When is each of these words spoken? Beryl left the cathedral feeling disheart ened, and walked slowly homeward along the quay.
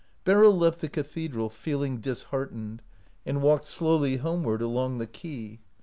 Beryl 0.23 0.57
left 0.57 0.81
the 0.81 0.89
cathedral 0.89 1.47
feeling 1.47 1.97
disheart 2.01 2.51
ened, 2.55 2.79
and 3.23 3.39
walked 3.39 3.65
slowly 3.65 4.15
homeward 4.17 4.59
along 4.63 4.97
the 4.97 5.05
quay. 5.05 5.59